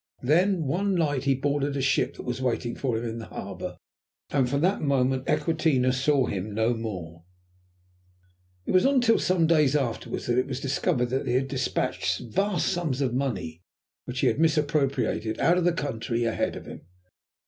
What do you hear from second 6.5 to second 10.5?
no more. It was not until some days afterwards that it